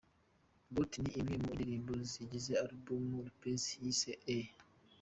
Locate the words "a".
4.37-4.37